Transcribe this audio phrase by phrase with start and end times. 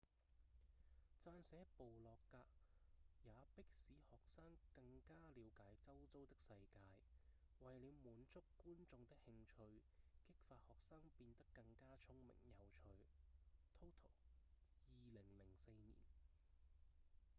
[1.23, 2.39] 撰寫部落格
[3.23, 4.43] 也「迫使學生
[4.73, 6.79] 更加了解周遭的世界」
[7.63, 9.79] 為了滿足觀眾的興趣
[10.25, 13.93] 激發學生變得更加聰明有趣
[14.97, 15.93] toto2004 年